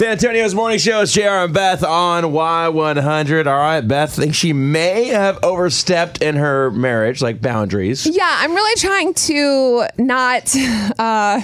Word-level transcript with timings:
San 0.00 0.12
Antonio's 0.12 0.54
morning 0.54 0.78
show 0.78 1.02
is 1.02 1.12
JR 1.12 1.28
and 1.28 1.52
Beth 1.52 1.84
on 1.84 2.24
Y100. 2.24 3.46
All 3.46 3.58
right, 3.58 3.82
Beth 3.82 4.16
thinks 4.16 4.34
she 4.34 4.54
may 4.54 5.08
have 5.08 5.38
overstepped 5.44 6.22
in 6.22 6.36
her 6.36 6.70
marriage, 6.70 7.20
like 7.20 7.42
boundaries. 7.42 8.06
Yeah, 8.06 8.26
I'm 8.38 8.54
really 8.54 8.80
trying 8.80 9.12
to 9.12 9.84
not, 9.98 10.56
uh, 10.56 11.40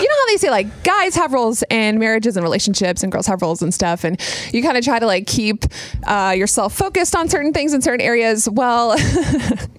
you 0.00 0.08
know 0.08 0.14
how 0.14 0.26
they 0.26 0.38
say 0.38 0.48
like 0.48 0.84
guys 0.84 1.16
have 1.16 1.34
roles 1.34 1.62
in 1.68 1.98
marriages 1.98 2.38
and 2.38 2.42
relationships 2.42 3.02
and 3.02 3.12
girls 3.12 3.26
have 3.26 3.42
roles 3.42 3.60
and 3.60 3.74
stuff. 3.74 4.04
And 4.04 4.18
you 4.54 4.62
kind 4.62 4.78
of 4.78 4.84
try 4.84 4.98
to 4.98 5.04
like 5.04 5.26
keep 5.26 5.66
uh, 6.06 6.32
yourself 6.34 6.74
focused 6.74 7.14
on 7.14 7.28
certain 7.28 7.52
things 7.52 7.74
in 7.74 7.82
certain 7.82 8.00
areas. 8.00 8.48
Well, 8.48 8.96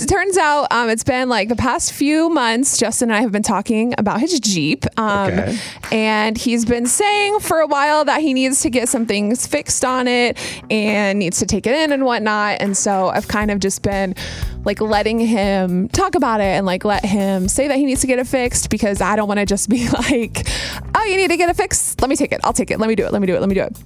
it 0.00 0.08
turns 0.08 0.36
out 0.36 0.68
um, 0.72 0.88
it's 0.88 1.04
been 1.04 1.28
like 1.28 1.48
the 1.48 1.56
past 1.56 1.92
few 1.92 2.28
months, 2.30 2.78
Justin 2.78 3.10
and 3.10 3.16
I 3.16 3.22
have 3.22 3.32
been 3.32 3.42
talking 3.42 3.94
about 3.98 4.20
his 4.20 4.38
Jeep. 4.40 4.84
Um, 4.98 5.28
Okay. 5.28 5.58
And 5.90 6.36
he's 6.38 6.64
been 6.64 6.86
saying 6.86 7.40
for 7.40 7.60
a 7.60 7.66
while 7.66 8.04
that 8.04 8.20
he 8.20 8.34
needs 8.34 8.60
to 8.62 8.70
get 8.70 8.88
some 8.88 9.06
things 9.06 9.46
fixed 9.46 9.84
on 9.84 10.06
it 10.06 10.36
and 10.70 11.18
needs 11.18 11.38
to 11.38 11.46
take 11.46 11.66
it 11.66 11.74
in 11.74 11.92
and 11.92 12.04
whatnot. 12.04 12.58
And 12.60 12.76
so 12.76 13.08
I've 13.08 13.28
kind 13.28 13.50
of 13.50 13.58
just 13.58 13.82
been 13.82 14.14
like 14.64 14.80
letting 14.80 15.18
him 15.18 15.88
talk 15.88 16.14
about 16.14 16.40
it 16.40 16.44
and 16.44 16.66
like 16.66 16.84
let 16.84 17.04
him 17.04 17.48
say 17.48 17.68
that 17.68 17.76
he 17.76 17.84
needs 17.86 18.00
to 18.02 18.06
get 18.06 18.18
it 18.18 18.26
fixed 18.26 18.70
because 18.70 19.00
I 19.00 19.16
don't 19.16 19.28
want 19.28 19.40
to 19.40 19.46
just 19.46 19.68
be 19.68 19.88
like, 20.10 20.46
oh, 20.94 21.04
you 21.04 21.16
need 21.16 21.30
to 21.30 21.36
get 21.36 21.48
it 21.48 21.56
fixed. 21.56 22.00
Let 22.00 22.10
me 22.10 22.16
take 22.16 22.32
it. 22.32 22.40
I'll 22.44 22.52
take 22.52 22.70
it. 22.70 22.78
Let 22.78 22.88
me 22.88 22.94
do 22.94 23.04
it. 23.04 23.12
Let 23.12 23.20
me 23.20 23.26
do 23.26 23.34
it. 23.34 23.40
Let 23.40 23.48
me 23.48 23.54
do 23.54 23.62
it. 23.62 23.76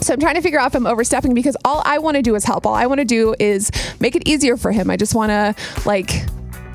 So 0.00 0.14
I'm 0.14 0.20
trying 0.20 0.36
to 0.36 0.42
figure 0.42 0.58
out 0.58 0.68
if 0.68 0.74
I'm 0.74 0.86
overstepping 0.86 1.34
because 1.34 1.56
all 1.64 1.82
I 1.84 1.98
want 1.98 2.16
to 2.16 2.22
do 2.22 2.34
is 2.34 2.44
help. 2.44 2.66
All 2.66 2.74
I 2.74 2.86
want 2.86 3.00
to 3.00 3.04
do 3.04 3.34
is 3.38 3.70
make 4.00 4.16
it 4.16 4.26
easier 4.26 4.56
for 4.56 4.72
him. 4.72 4.90
I 4.90 4.96
just 4.96 5.14
want 5.14 5.30
to 5.30 5.54
like 5.86 6.10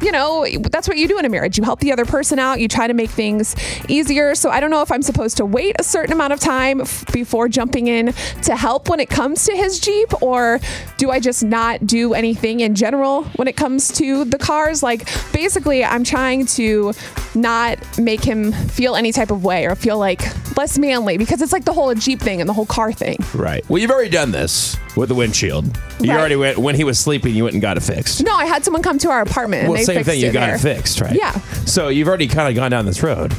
you 0.01 0.11
know, 0.11 0.45
that's 0.45 0.87
what 0.87 0.97
you 0.97 1.07
do 1.07 1.17
in 1.17 1.25
a 1.25 1.29
marriage. 1.29 1.57
You 1.57 1.63
help 1.63 1.79
the 1.79 1.91
other 1.91 2.05
person 2.05 2.37
out, 2.37 2.59
you 2.59 2.67
try 2.67 2.87
to 2.87 2.93
make 2.93 3.09
things 3.09 3.55
easier. 3.87 4.35
So 4.35 4.49
I 4.49 4.59
don't 4.59 4.69
know 4.69 4.81
if 4.81 4.91
I'm 4.91 5.01
supposed 5.01 5.37
to 5.37 5.45
wait 5.45 5.75
a 5.79 5.83
certain 5.83 6.13
amount 6.13 6.33
of 6.33 6.39
time 6.39 6.81
f- 6.81 7.05
before 7.11 7.47
jumping 7.47 7.87
in 7.87 8.13
to 8.43 8.55
help 8.55 8.89
when 8.89 8.99
it 8.99 9.09
comes 9.09 9.45
to 9.45 9.55
his 9.55 9.79
Jeep, 9.79 10.21
or 10.21 10.59
do 10.97 11.11
I 11.11 11.19
just 11.19 11.43
not 11.43 11.87
do 11.87 12.13
anything 12.13 12.59
in 12.59 12.75
general 12.75 13.23
when 13.35 13.47
it 13.47 13.55
comes 13.55 13.91
to 13.93 14.25
the 14.25 14.37
cars? 14.37 14.83
Like, 14.83 15.07
basically, 15.31 15.83
I'm 15.83 16.03
trying 16.03 16.45
to 16.47 16.93
not 17.33 17.79
make 17.97 18.23
him 18.23 18.51
feel 18.51 18.95
any 18.95 19.11
type 19.11 19.31
of 19.31 19.43
way 19.43 19.65
or 19.65 19.75
feel 19.75 19.97
like 19.97 20.21
less 20.57 20.77
manly 20.77 21.17
because 21.17 21.41
it's 21.41 21.51
like 21.53 21.65
the 21.65 21.73
whole 21.73 21.93
Jeep 21.95 22.19
thing 22.21 22.39
and 22.41 22.49
the 22.49 22.53
whole 22.53 22.65
car 22.65 22.91
thing. 22.91 23.17
Right. 23.33 23.67
Well, 23.69 23.79
you've 23.79 23.91
already 23.91 24.09
done 24.09 24.31
this 24.31 24.77
with 24.95 25.09
the 25.09 25.15
windshield. 25.15 25.65
You 25.99 26.11
Right. 26.11 26.19
already 26.19 26.35
went 26.35 26.57
when 26.57 26.75
he 26.75 26.83
was 26.83 26.97
sleeping. 26.99 27.33
You 27.35 27.43
went 27.43 27.53
and 27.53 27.61
got 27.61 27.77
it 27.77 27.83
fixed. 27.83 28.23
No, 28.23 28.33
I 28.35 28.45
had 28.45 28.63
someone 28.63 28.81
come 28.83 28.97
to 28.99 29.09
our 29.09 29.21
apartment 29.21 29.63
and 29.63 29.69
well, 29.71 29.77
they 29.79 29.85
same 29.85 29.95
fixed 29.97 30.09
thing. 30.09 30.19
You 30.21 30.29
it 30.29 30.33
got 30.33 30.45
there. 30.47 30.55
it 30.55 30.59
fixed, 30.59 31.01
right? 31.01 31.13
Yeah. 31.15 31.31
So 31.65 31.87
you've 31.89 32.07
already 32.07 32.27
kind 32.27 32.49
of 32.49 32.55
gone 32.55 32.71
down 32.71 32.85
this 32.85 33.01
road 33.03 33.33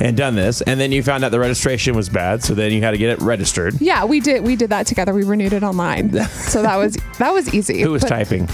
and 0.00 0.16
done 0.16 0.34
this, 0.34 0.60
and 0.62 0.80
then 0.80 0.92
you 0.92 1.02
found 1.02 1.24
out 1.24 1.30
the 1.32 1.40
registration 1.40 1.94
was 1.94 2.08
bad. 2.08 2.42
So 2.42 2.54
then 2.54 2.72
you 2.72 2.82
had 2.82 2.92
to 2.92 2.98
get 2.98 3.10
it 3.10 3.20
registered. 3.20 3.80
Yeah, 3.80 4.04
we 4.04 4.20
did. 4.20 4.42
We 4.42 4.56
did 4.56 4.70
that 4.70 4.86
together. 4.86 5.12
We 5.14 5.22
renewed 5.24 5.52
it 5.52 5.62
online, 5.62 6.12
so 6.28 6.62
that 6.62 6.76
was 6.76 6.96
that 7.18 7.32
was 7.32 7.52
easy. 7.54 7.80
Who 7.82 7.92
was 7.92 8.02
But 8.02 8.08
typing? 8.08 8.48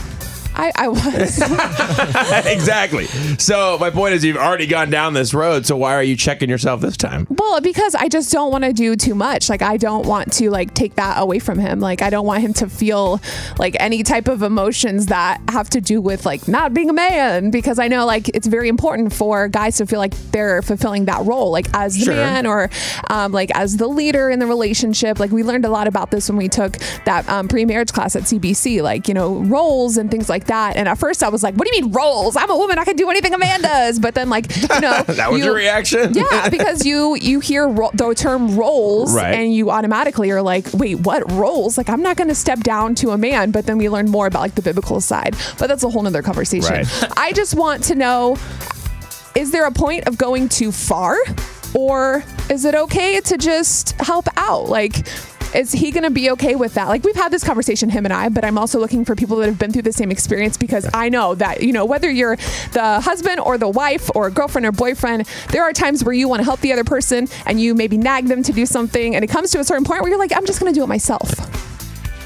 I, 0.54 0.72
I 0.76 0.88
was. 0.88 1.38
exactly. 2.46 3.06
So 3.38 3.78
my 3.80 3.90
point 3.90 4.14
is, 4.14 4.24
you've 4.24 4.36
already 4.36 4.66
gone 4.66 4.90
down 4.90 5.14
this 5.14 5.32
road. 5.34 5.66
So 5.66 5.76
why 5.76 5.94
are 5.94 6.02
you 6.02 6.16
checking 6.16 6.48
yourself 6.50 6.80
this 6.80 6.96
time? 6.96 7.26
well, 7.30 7.60
because 7.60 7.94
I 7.94 8.08
just 8.08 8.30
don't 8.32 8.50
want 8.52 8.64
to 8.64 8.72
do 8.72 8.96
too 8.96 9.14
much. 9.14 9.48
Like 9.48 9.62
I 9.62 9.76
don't 9.76 10.06
want 10.06 10.32
to 10.34 10.50
like 10.50 10.74
take 10.74 10.94
that 10.96 11.20
away 11.20 11.38
from 11.38 11.58
him. 11.58 11.80
Like 11.80 12.02
I 12.02 12.10
don't 12.10 12.26
want 12.26 12.42
him 12.42 12.52
to 12.54 12.68
feel 12.68 13.20
like 13.58 13.76
any 13.80 14.02
type 14.02 14.28
of 14.28 14.42
emotions 14.42 15.06
that 15.06 15.40
have 15.48 15.68
to 15.70 15.80
do 15.80 16.00
with 16.00 16.24
like 16.26 16.48
not 16.48 16.72
being 16.74 16.88
a 16.90 16.92
man. 16.92 17.50
Because 17.50 17.78
I 17.78 17.88
know 17.88 18.06
like 18.06 18.28
it's 18.30 18.46
very 18.46 18.68
important 18.68 19.12
for 19.12 19.48
guys 19.48 19.76
to 19.78 19.86
feel 19.86 19.98
like 19.98 20.14
they're 20.32 20.62
fulfilling 20.62 21.06
that 21.06 21.24
role, 21.26 21.50
like 21.50 21.66
as 21.74 21.96
the 21.98 22.04
Sure. 22.06 22.14
man 22.14 22.46
or 22.46 22.70
um, 23.10 23.32
like 23.32 23.50
as 23.54 23.76
the 23.76 23.86
leader 23.88 24.28
in 24.30 24.38
the 24.38 24.46
relationship. 24.46 25.18
Like 25.20 25.30
we 25.30 25.42
learned 25.42 25.64
a 25.64 25.70
lot 25.70 25.86
about 25.88 26.10
this 26.10 26.28
when 26.28 26.36
we 26.36 26.48
took 26.48 26.76
that 27.04 27.28
um, 27.28 27.48
pre-marriage 27.48 27.92
class 27.92 28.16
at 28.16 28.22
CBC. 28.24 28.82
Like 28.82 29.08
you 29.08 29.14
know 29.14 29.34
roles 29.42 29.96
and 29.96 30.10
things 30.10 30.28
like 30.28 30.41
that. 30.46 30.76
And 30.76 30.88
at 30.88 30.98
first 30.98 31.22
I 31.22 31.28
was 31.28 31.42
like, 31.42 31.54
what 31.54 31.66
do 31.68 31.76
you 31.76 31.82
mean 31.82 31.92
roles? 31.92 32.36
I'm 32.36 32.50
a 32.50 32.56
woman. 32.56 32.78
I 32.78 32.84
can 32.84 32.96
do 32.96 33.08
anything 33.10 33.34
a 33.34 33.38
man 33.38 33.62
does. 33.62 33.98
But 33.98 34.14
then 34.14 34.28
like 34.30 34.54
you 34.56 34.68
know 34.80 35.02
That 35.06 35.30
was 35.30 35.38
you- 35.40 35.46
your 35.46 35.54
reaction. 35.54 36.14
yeah, 36.14 36.48
because 36.48 36.84
you 36.86 37.16
you 37.16 37.40
hear 37.40 37.68
ro- 37.68 37.90
the 37.94 38.14
term 38.14 38.56
roles 38.56 39.14
Right. 39.14 39.34
and 39.34 39.54
you 39.54 39.70
automatically 39.70 40.30
are 40.30 40.42
like, 40.42 40.66
wait, 40.74 41.00
what 41.00 41.30
roles? 41.32 41.76
Like 41.78 41.88
I'm 41.88 42.02
not 42.02 42.16
going 42.16 42.28
to 42.28 42.34
step 42.34 42.60
down 42.60 42.94
to 42.96 43.10
a 43.10 43.18
man, 43.18 43.50
but 43.50 43.66
then 43.66 43.78
we 43.78 43.88
learn 43.88 44.08
more 44.10 44.26
about 44.26 44.40
like 44.40 44.54
the 44.54 44.62
biblical 44.62 45.00
side. 45.00 45.36
But 45.58 45.66
that's 45.68 45.82
a 45.82 45.90
whole 45.90 46.02
nother 46.02 46.22
conversation. 46.22 46.72
Right. 46.74 47.04
I 47.16 47.32
just 47.32 47.54
want 47.54 47.84
to 47.84 47.94
know: 47.94 48.36
is 49.34 49.50
there 49.50 49.66
a 49.66 49.72
point 49.72 50.06
of 50.06 50.18
going 50.18 50.48
too 50.48 50.72
far, 50.72 51.16
or 51.74 52.22
is 52.50 52.64
it 52.64 52.74
okay 52.74 53.20
to 53.20 53.36
just 53.38 53.92
help 54.00 54.26
out? 54.36 54.68
Like. 54.68 55.06
Is 55.54 55.72
he 55.72 55.90
going 55.90 56.04
to 56.04 56.10
be 56.10 56.30
okay 56.30 56.54
with 56.54 56.74
that? 56.74 56.88
Like 56.88 57.04
we've 57.04 57.16
had 57.16 57.30
this 57.30 57.44
conversation, 57.44 57.90
him 57.90 58.06
and 58.06 58.12
I, 58.12 58.28
but 58.28 58.44
I'm 58.44 58.56
also 58.56 58.78
looking 58.78 59.04
for 59.04 59.14
people 59.14 59.36
that 59.38 59.46
have 59.46 59.58
been 59.58 59.72
through 59.72 59.82
the 59.82 59.92
same 59.92 60.10
experience 60.10 60.56
because 60.56 60.88
I 60.94 61.08
know 61.08 61.34
that, 61.34 61.62
you 61.62 61.72
know, 61.72 61.84
whether 61.84 62.10
you're 62.10 62.36
the 62.72 63.00
husband 63.00 63.40
or 63.40 63.58
the 63.58 63.68
wife 63.68 64.10
or 64.14 64.30
girlfriend 64.30 64.66
or 64.66 64.72
boyfriend, 64.72 65.26
there 65.50 65.62
are 65.62 65.72
times 65.72 66.04
where 66.04 66.14
you 66.14 66.28
want 66.28 66.40
to 66.40 66.44
help 66.44 66.60
the 66.60 66.72
other 66.72 66.84
person 66.84 67.28
and 67.46 67.60
you 67.60 67.74
maybe 67.74 67.98
nag 67.98 68.26
them 68.26 68.42
to 68.42 68.52
do 68.52 68.64
something. 68.64 69.14
And 69.14 69.24
it 69.24 69.28
comes 69.28 69.50
to 69.50 69.60
a 69.60 69.64
certain 69.64 69.84
point 69.84 70.00
where 70.02 70.10
you're 70.10 70.18
like, 70.18 70.32
I'm 70.34 70.46
just 70.46 70.58
going 70.58 70.72
to 70.72 70.78
do 70.78 70.84
it 70.84 70.88
myself. 70.88 71.61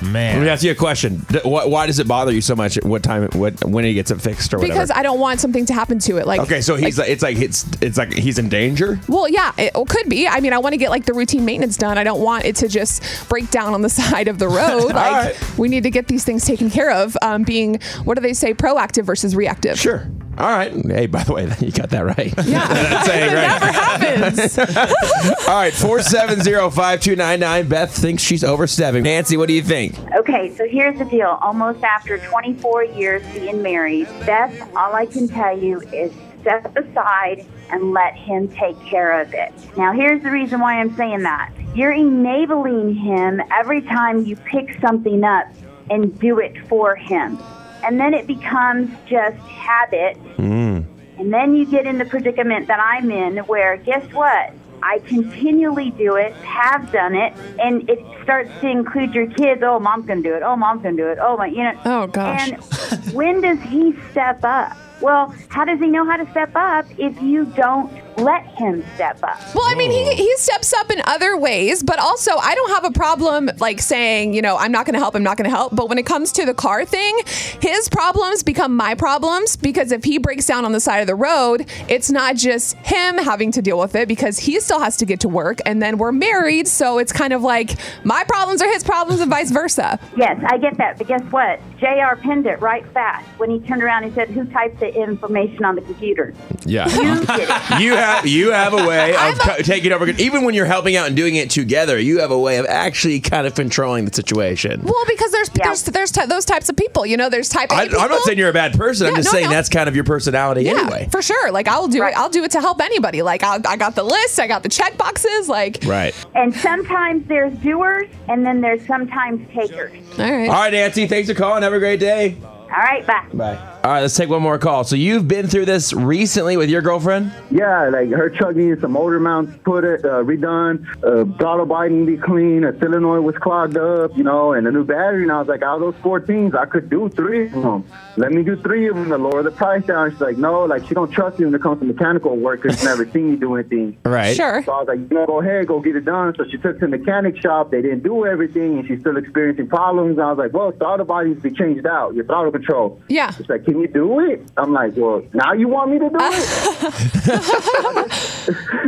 Let 0.03 0.07
me 0.09 0.13
Man. 0.13 0.49
ask 0.49 0.63
you 0.63 0.71
a 0.71 0.75
question. 0.75 1.25
Why, 1.43 1.65
why 1.65 1.87
does 1.87 1.99
it 1.99 2.07
bother 2.07 2.33
you 2.33 2.41
so 2.43 2.55
much? 2.55 2.77
At 2.77 2.85
what 2.85 3.03
time? 3.03 3.29
What 3.33 3.65
when 3.65 3.85
he 3.85 3.95
gets 3.95 4.11
it 4.11 4.21
fixed 4.21 4.53
or 4.53 4.59
whatever? 4.59 4.75
Because 4.75 4.91
I 4.91 5.03
don't 5.03 5.19
want 5.19 5.41
something 5.41 5.65
to 5.67 5.75
happen 5.75 5.99
to 6.01 6.19
it. 6.19 6.27
Like, 6.27 6.41
okay, 6.41 6.61
so 6.61 6.77
he's 6.77 6.99
like, 6.99 7.09
it's 7.09 7.23
like 7.23 7.39
it's 7.39 7.67
it's 7.81 7.97
like 7.97 8.13
he's 8.13 8.39
in 8.39 8.49
danger. 8.49 9.01
Well, 9.09 9.29
yeah, 9.29 9.53
it 9.57 9.73
could 9.89 10.09
be. 10.09 10.29
I 10.29 10.41
mean, 10.41 10.53
I 10.53 10.59
want 10.59 10.75
to 10.75 10.77
get 10.77 10.91
like 10.91 11.07
the 11.07 11.15
routine 11.15 11.45
maintenance 11.45 11.77
done. 11.77 11.97
I 11.97 12.05
don't 12.05 12.21
want 12.21 12.45
it 12.45 12.57
to 12.57 12.69
just 12.69 13.29
break 13.29 13.51
down 13.51 13.73
on 13.73 13.83
the 13.83 13.89
side 14.01 14.29
of 14.29 14.39
the 14.39 14.49
road. 14.57 14.93
like, 14.93 14.95
right. 14.95 15.59
we 15.59 15.69
need 15.69 15.85
to 15.85 15.91
get 15.91 16.09
these 16.09 16.25
things 16.25 16.45
taken 16.45 16.71
care 16.71 16.91
of. 16.91 17.17
Um, 17.23 17.43
being, 17.43 17.81
what 18.05 18.15
do 18.15 18.21
they 18.21 18.35
say, 18.35 18.53
proactive 18.53 19.05
versus 19.05 19.35
reactive? 19.35 19.79
Sure. 19.79 20.07
All 20.39 20.51
right. 20.51 20.73
Hey, 20.87 21.07
by 21.07 21.25
the 21.25 21.33
way, 21.33 21.45
you 21.61 21.73
got 21.73 21.91
that 21.91 22.05
right. 22.05 22.33
Yeah, 22.45 22.67
That's 22.69 23.07
saying 23.07 23.35
right. 23.35 23.49
never 23.49 23.73
happens. 23.73 24.59
All 25.49 25.55
right. 25.55 25.73
Four 25.73 26.03
seven 26.03 26.43
zero 26.43 26.69
five 26.71 27.01
two 27.01 27.17
nine 27.17 27.41
nine. 27.41 27.69
Beth 27.69 27.91
thinks 27.97 28.23
she's 28.23 28.45
overstepping. 28.45 29.03
Nancy, 29.05 29.37
what 29.37 29.49
do 29.49 29.55
you 29.55 29.63
think? 29.63 29.95
Okay, 30.15 30.55
so 30.55 30.67
here's 30.69 30.99
the 30.99 31.05
deal. 31.07 31.39
Almost 31.41 31.83
after 31.83 32.19
24 32.19 32.85
years 32.85 33.23
being 33.33 33.63
married, 33.63 34.07
Beth, 34.27 34.61
all 34.77 34.95
I 34.95 35.07
can 35.07 35.27
tell 35.27 35.57
you 35.59 35.81
is 35.93 36.13
step 36.43 36.77
aside 36.77 37.47
and 37.71 37.93
let 37.93 38.15
him 38.15 38.47
take 38.49 38.79
care 38.83 39.21
of 39.21 39.33
it. 39.35 39.53
Now, 39.77 39.93
here's 39.93 40.23
the 40.23 40.31
reason 40.31 40.61
why 40.61 40.79
I'm 40.79 40.95
saying 40.97 41.23
that. 41.23 41.51
You're 41.75 41.93
enabling 41.93 42.95
him 42.95 43.41
every 43.53 43.83
time 43.83 44.25
you 44.25 44.37
pick 44.37 44.79
something 44.81 45.25
up 45.25 45.47
and 45.91 46.19
do 46.21 46.39
it 46.39 46.55
for 46.69 46.95
him. 46.95 47.39
And 47.87 48.01
then 48.01 48.15
it 48.15 48.27
becomes 48.27 48.91
just 49.09 49.37
habit. 49.37 50.19
Mm. 50.37 50.85
And 51.19 51.33
then 51.33 51.55
you 51.55 51.65
get 51.65 51.87
in 51.87 51.99
the 51.99 52.05
predicament 52.05 52.67
that 52.67 52.81
I'm 52.81 53.11
in 53.11 53.39
where, 53.45 53.77
guess 53.77 54.05
what? 54.13 54.53
I 54.83 54.99
continually 55.07 55.91
do 55.93 56.17
it, 56.17 56.33
have 56.35 56.93
done 56.93 57.15
it, 57.15 57.33
and 57.59 57.89
it 57.89 57.99
starts 58.23 58.51
to 58.61 58.69
include 58.69 59.15
your 59.15 59.27
kids. 59.29 59.63
Oh, 59.65 59.79
mom's 59.79 60.07
going 60.07 60.23
to 60.23 60.29
do 60.29 60.35
it. 60.35 60.43
Oh, 60.43 60.57
mom's 60.57 60.83
going 60.83 60.97
to 60.97 61.03
do 61.03 61.09
it. 61.09 61.19
Oh, 61.21 61.37
my, 61.37 61.47
you 61.47 61.63
know. 61.63 61.81
Oh, 61.85 62.07
gosh. 62.09 62.51
And 62.51 63.15
when 63.15 63.41
does 63.41 63.61
he 63.61 63.95
step 64.11 64.41
up? 64.45 64.77
Well, 65.01 65.35
how 65.49 65.65
does 65.65 65.79
he 65.79 65.87
know 65.87 66.05
how 66.05 66.17
to 66.17 66.31
step 66.31 66.51
up 66.55 66.87
if 66.99 67.21
you 67.23 67.47
don't 67.47 67.91
let 68.17 68.47
him 68.57 68.85
step 68.95 69.23
up? 69.23 69.39
Well, 69.55 69.65
I 69.67 69.75
mean, 69.75 69.91
he, 69.91 70.15
he 70.15 70.37
steps 70.37 70.73
up 70.73 70.91
in 70.91 71.01
other 71.05 71.37
ways, 71.37 71.83
but 71.83 71.99
also 71.99 72.33
I 72.37 72.55
don't 72.55 72.71
have 72.71 72.85
a 72.85 72.91
problem 72.91 73.51
like 73.59 73.81
saying, 73.81 74.35
you 74.35 74.43
know, 74.43 74.57
I'm 74.57 74.73
not 74.73 74.87
going 74.87 74.95
to 74.95 74.99
help, 74.99 75.15
I'm 75.15 75.23
not 75.23 75.37
going 75.37 75.49
to 75.49 75.55
help. 75.55 75.75
But 75.75 75.89
when 75.89 75.99
it 75.99 76.07
comes 76.07 76.33
to 76.33 76.47
the 76.47 76.55
car 76.55 76.85
thing, 76.85 77.19
his 77.61 77.89
problems 77.89 78.43
become 78.43 78.75
my 78.75 78.95
problems 78.95 79.57
because 79.57 79.93
if 79.93 80.05
he 80.05 80.19
breaks 80.19 80.47
down 80.47 80.65
on 80.65 80.73
the 80.73 80.81
side 80.81 81.01
of 81.01 81.07
the 81.07 81.15
road, 81.15 81.69
it's 81.89 82.11
not 82.11 82.37
just 82.37 82.77
him 82.79 83.19
having 83.19 83.53
to 83.53 83.63
deal 83.63 83.79
with 83.79 83.95
it 83.95 84.09
because 84.09 84.39
he 84.39 84.61
still 84.61 84.81
has 84.81 84.97
to 84.99 85.07
get 85.07 85.21
to 85.21 85.29
work 85.29 85.59
and 85.67 85.83
then 85.83 85.99
we're 85.99 86.13
married. 86.13 86.69
So 86.69 86.99
it's 86.99 87.13
kind 87.13 87.33
of 87.33 87.43
like 87.43 87.77
my 88.05 88.25
problems 88.25 88.63
are 88.63 88.73
his 88.73 88.83
problems 88.83 89.21
and 89.21 89.31
vice 89.31 89.51
versa. 89.51 89.99
Yes, 90.17 90.43
I 90.47 90.59
get 90.59 90.77
that. 90.79 90.99
But 90.99 91.07
guess 91.07 91.23
what? 91.31 91.61
JR 91.79 92.17
pinned 92.21 92.47
it 92.47 92.61
right 92.61 92.87
fast 92.93 93.27
when 93.39 93.51
he 93.51 93.61
turned 93.61 93.83
around 93.83 94.05
and 94.05 94.15
said, 94.15 94.31
Who 94.31 94.45
typed 94.47 94.81
the 94.81 94.95
information 94.95 95.65
on 95.65 95.75
the 95.75 95.83
computer? 95.83 96.33
Yeah. 96.65 96.89
You 96.89 97.17
you 97.87 97.97
have 97.97 98.06
you 98.25 98.53
have 98.53 98.73
a 98.73 98.87
way 98.87 99.11
of 99.11 99.17
I'm 99.19 99.35
a- 99.35 99.39
co- 99.43 99.57
taking 99.63 99.93
over. 99.93 100.09
Even 100.09 100.45
when 100.45 100.55
you're 100.55 100.67
helping 100.67 100.97
out 100.97 101.07
and 101.07 101.17
doing 101.17 101.37
it 101.37 101.51
together, 101.51 101.99
you 101.99 102.21
have 102.21 102.31
a 102.31 102.39
way 102.39 102.57
of 102.59 102.67
actually 102.67 103.21
kind 103.21 103.47
of 103.47 103.55
controlling 103.55 104.05
the 104.05 104.13
situation. 104.15 104.83
Well, 104.83 105.05
because 105.07 105.33
there's 105.33 105.51
Yeah. 105.55 105.65
there's 105.67 105.83
there's 105.85 106.11
ty- 106.11 106.27
those 106.27 106.45
types 106.45 106.69
of 106.69 106.77
people, 106.77 107.07
you 107.07 107.17
know, 107.17 107.29
there's 107.29 107.49
type 107.49 107.71
A 107.71 107.75
I, 107.75 107.85
people. 107.85 108.01
I'm 108.01 108.11
not 108.11 108.23
saying 108.23 108.39
you're 108.39 108.49
a 108.51 108.53
bad 108.53 108.75
person. 108.75 109.07
I'm 109.09 109.15
just 109.17 109.27
no, 109.29 109.33
saying 109.33 109.45
no. 109.47 109.51
that's 109.51 109.69
kind 109.69 109.89
of 109.89 109.95
your 109.95 110.05
personality 110.05 110.63
Yeah, 110.65 110.73
anyway. 110.81 111.09
for 111.11 111.23
sure. 111.23 111.51
Like 111.51 111.69
I'll 111.69 111.89
do 111.89 112.01
Right. 112.03 112.13
it. 112.13 112.19
I'll 112.19 112.29
do 112.31 112.45
it 112.45 112.51
to 112.53 112.61
help 112.61 112.81
anybody. 112.81 113.23
Like 113.23 113.43
I, 113.43 113.59
I 113.67 113.77
got 113.77 113.95
the 113.95 114.03
list. 114.05 114.39
I 114.41 114.47
got 114.47 114.63
the 114.63 114.69
check 114.69 114.97
boxes. 114.99 115.49
Like 115.49 115.79
Right. 115.87 116.15
And 116.35 116.55
sometimes 116.55 117.27
there's 117.29 117.53
doers, 117.55 118.09
and 118.29 118.45
then 118.45 118.61
there's 118.61 118.87
sometimes 118.87 119.47
takers. 119.55 119.93
all 120.19 120.31
right. 120.31 120.49
All 120.49 120.55
right, 120.55 120.73
Nancy. 120.73 121.07
Thanks 121.07 121.29
for 121.29 121.35
calling. 121.35 121.63
Have 121.63 121.73
a 121.73 121.79
great 121.79 122.01
day. 122.01 122.37
All 122.45 122.83
right, 122.83 123.07
bye. 123.07 123.25
Bye. 123.33 123.73
All 123.87 123.93
right, 123.93 124.01
let's 124.01 124.17
take 124.17 124.29
one 124.29 124.43
more 124.43 124.59
call. 124.59 124.83
So 124.83 124.97
you've 124.97 125.29
been 125.29 125.47
through 125.47 125.67
this 125.67 125.93
recently 125.93 126.57
with 126.57 126.69
your 126.69 126.83
girlfriend? 126.83 127.31
Yeah, 127.53 127.89
like 127.89 128.11
her 128.11 128.29
truck 128.29 128.57
needed 128.57 128.81
some 128.81 128.91
motor 128.91 129.21
mounts 129.21 129.57
put 129.63 129.85
it 129.85 130.05
uh, 130.05 130.25
redone, 130.25 130.85
uh, 131.05 131.25
throttle 131.39 131.67
binding 131.67 132.05
be 132.05 132.17
clean, 132.17 132.65
a 132.65 132.77
solenoid 132.81 133.23
was 133.23 133.37
clogged 133.37 133.77
up, 133.77 134.17
you 134.17 134.25
know, 134.25 134.55
and 134.55 134.67
a 134.67 134.73
new 134.73 134.83
battery. 134.83 135.23
And 135.23 135.31
I 135.31 135.39
was 135.39 135.47
like, 135.47 135.63
out 135.63 135.81
of 135.81 135.83
those 135.83 136.03
14s, 136.03 136.57
I 136.57 136.67
could 136.67 136.91
do 136.91 137.09
three 137.11 137.47
of 137.47 137.53
them. 137.53 137.85
Let 138.17 138.33
me 138.33 138.43
do 138.43 138.61
three 138.61 138.89
of 138.89 138.97
them 138.97 139.09
to 139.11 139.19
lower 139.19 139.45
the 139.45 139.53
price 139.53 139.87
down. 139.87 140.11
She's 140.11 140.21
like, 140.21 140.37
no, 140.37 140.65
like 140.65 140.85
she 140.89 140.95
don't 140.95 141.13
trust 141.13 141.39
you 141.39 141.45
when 141.47 141.55
it 141.55 141.63
comes 141.63 141.79
to 141.79 141.85
mechanical 141.85 142.37
work 142.37 142.63
because 142.63 142.79
she's 142.79 142.89
never 142.89 143.09
seen 143.13 143.29
you 143.31 143.37
do 143.37 143.55
anything. 143.55 143.97
Right. 144.05 144.35
Sure. 144.35 144.65
So 144.65 144.73
I 144.73 144.79
was 144.81 144.89
like, 144.89 144.99
you 144.99 145.17
know, 145.17 145.27
go 145.27 145.41
ahead, 145.41 145.69
go 145.69 145.79
get 145.79 145.95
it 145.95 146.05
done. 146.05 146.35
So 146.37 146.45
she 146.51 146.59
took 146.59 146.81
to 146.81 146.89
the 146.89 146.99
mechanic 146.99 147.41
shop. 147.41 147.71
They 147.71 147.83
didn't 147.83 148.03
do 148.03 148.27
everything, 148.27 148.81
and 148.81 148.89
she's 148.89 148.99
still 148.99 149.17
experiencing 149.17 149.69
problems. 149.69 150.19
I 150.19 150.29
was 150.31 150.39
like, 150.39 150.53
well, 150.53 150.73
throttle 150.73 151.07
body 151.07 151.29
needs 151.29 151.43
to 151.43 151.51
be 151.51 151.57
changed 151.57 151.87
out. 151.87 152.17
Your 152.17 152.25
throttle 152.25 152.51
control. 152.51 153.01
Yeah. 153.09 153.31
She's 153.31 153.49
like, 153.49 153.65
can 153.77 153.83
you 153.83 153.89
do 153.89 154.21
it? 154.21 154.41
I'm 154.57 154.73
like, 154.73 154.97
well, 154.97 155.23
now 155.35 155.53
you 155.53 155.69
want 155.69 155.91
me 155.91 155.99
to 155.99 156.09
do 156.09 156.17
it? 156.19 156.33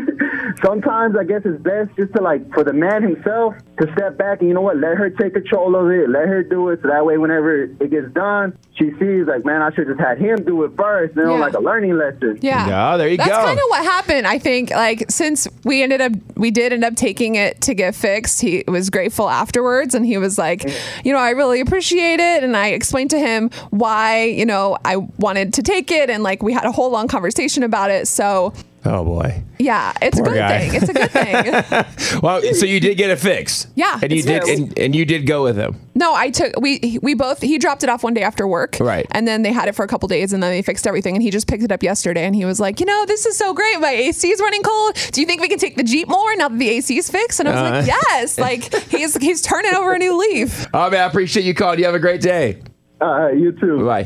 Sometimes 0.65 1.17
I 1.17 1.25
guess 1.25 1.43
it's 1.45 1.61
best 1.63 1.91
just 1.97 2.13
to 2.15 2.23
like 2.23 2.53
for 2.53 2.65
the 2.65 2.73
man 2.73 3.03
himself 3.03 3.55
to 3.81 3.93
step 3.93 4.19
back 4.19 4.41
and 4.41 4.49
you 4.49 4.55
know 4.55 4.61
what, 4.61 4.77
let 4.77 4.97
her 4.97 5.09
take 5.11 5.35
control 5.35 5.77
of 5.77 5.89
it, 5.91 6.09
let 6.11 6.27
her 6.27 6.43
do 6.43 6.69
it, 6.71 6.81
so 6.83 6.89
that 6.89 7.05
way 7.07 7.17
whenever 7.17 7.63
it 7.65 7.91
gets 7.91 8.13
done, 8.13 8.59
she 8.77 8.91
sees 8.99 9.27
like, 9.27 9.45
man, 9.45 9.63
I 9.63 9.73
should 9.75 9.87
just 9.87 10.01
had 10.01 10.19
him 10.19 10.43
do 10.45 10.65
it 10.65 10.73
first, 10.77 11.15
you 11.17 11.23
know, 11.25 11.35
Yeah. 11.35 11.41
like 11.41 11.55
a 11.55 11.61
learning 11.61 11.97
lesson. 11.97 12.39
Yeah. 12.41 12.67
Yeah, 12.67 12.97
there 12.97 13.09
you 13.09 13.17
That's 13.17 13.29
go. 13.29 13.35
That's 13.37 13.47
kind 13.47 13.59
of 13.59 13.65
what 13.69 13.85
happened. 13.85 14.27
I 14.27 14.39
think 14.39 14.71
like 14.71 15.05
since 15.11 15.47
we 15.65 15.83
ended 15.83 16.01
up 16.01 16.13
we 16.37 16.51
did 16.51 16.73
end 16.73 16.85
up 16.85 16.97
taking 16.97 17.37
it 17.37 17.61
to 17.63 17.75
get 17.75 17.95
fixed, 17.95 18.41
he 18.41 18.65
was 18.67 18.91
grateful 18.91 19.29
afterwards 19.29 19.95
and 19.95 20.05
he 20.05 20.19
was 20.19 20.39
like, 20.39 20.65
you 21.05 21.13
know, 21.13 21.19
I 21.21 21.31
really 21.31 21.61
appreciate 21.61 22.19
it 22.21 22.43
and 22.43 22.57
I 22.57 22.69
explained 22.69 23.11
to 23.11 23.19
him 23.19 23.51
why, 23.71 24.25
you 24.25 24.47
know, 24.47 24.77
I 24.85 24.97
wanted 24.97 25.55
to 25.55 25.63
take 25.63 25.91
it 25.93 26.11
and 26.11 26.23
like 26.25 26.43
we 26.43 26.53
had 26.53 26.65
a 26.65 26.73
whole 26.73 26.91
long 26.91 27.07
conversation 27.07 27.63
about 27.63 27.91
it. 27.91 28.09
So, 28.09 28.53
Oh 28.91 29.05
boy. 29.05 29.43
yeah, 29.59 29.93
it's 30.01 30.19
Poor 30.19 30.29
a 30.29 30.31
good 30.31 30.39
guy. 30.39 30.69
thing. 30.69 30.75
It's 30.81 30.89
a 30.89 30.95
good 30.95 31.11
thing. 31.11 32.21
Well, 32.23 32.41
so 32.55 32.65
you 32.65 32.81
did 32.81 32.97
get 32.97 33.11
it 33.11 33.19
fixed. 33.19 33.69
Yeah, 33.75 33.99
And 34.03 34.11
you 34.11 34.23
did 34.23 34.43
and, 34.45 34.79
and 34.79 34.97
you 34.97 35.05
did 35.05 35.27
go 35.27 35.43
with 35.45 35.57
him. 35.59 35.79
No, 35.95 36.15
I 36.15 36.31
took 36.31 36.59
we 36.59 36.99
we 37.03 37.15
both 37.15 37.43
he 37.43 37.59
dropped 37.59 37.83
it 37.85 37.91
off 37.91 38.03
one 38.03 38.15
day 38.15 38.23
after 38.23 38.47
work. 38.47 38.77
Right. 38.81 39.07
And 39.11 39.29
then 39.29 39.43
they 39.43 39.53
had 39.53 39.69
it 39.69 39.75
for 39.75 39.85
a 39.85 39.89
couple 39.89 40.09
days 40.09 40.33
and 40.33 40.43
then 40.43 40.51
they 40.53 40.63
fixed 40.63 40.87
everything 40.87 41.15
and 41.17 41.23
he 41.23 41.31
just 41.31 41.47
picked 41.49 41.63
it 41.63 41.71
up 41.73 41.83
yesterday 41.83 42.25
and 42.25 42.35
he 42.35 42.45
was 42.45 42.59
like, 42.61 42.81
"You 42.81 42.87
know, 42.87 43.05
this 43.07 43.27
is 43.27 43.37
so 43.37 43.53
great. 43.53 43.79
My 43.81 43.91
AC 43.91 44.29
is 44.31 44.41
running 44.41 44.63
cold. 44.63 44.95
Do 45.13 45.21
you 45.21 45.27
think 45.27 45.41
we 45.43 45.49
can 45.49 45.59
take 45.59 45.77
the 45.77 45.83
Jeep 45.85 46.09
more 46.09 46.35
now 46.37 46.49
that 46.49 46.59
the 46.59 46.71
AC 46.71 46.97
is 46.97 47.11
fixed?" 47.11 47.41
And 47.41 47.49
I 47.49 47.53
was 47.53 47.61
Uh. 47.61 47.77
like, 47.79 47.87
"Yes." 47.87 48.39
Like 48.49 48.75
he's 48.91 49.17
he's 49.17 49.43
turning 49.43 49.75
over 49.75 49.93
a 49.93 49.99
new 49.99 50.17
leaf. 50.19 50.67
Oh 50.73 50.89
man, 50.91 51.03
I 51.03 51.07
appreciate 51.07 51.45
you 51.45 51.53
calling. 51.55 51.79
You 51.81 51.85
have 51.85 51.95
a 51.95 51.99
great 52.01 52.21
day. 52.23 52.63
Uh, 53.01 53.29
you 53.29 53.53
too. 53.53 53.85
Bye. 53.85 54.05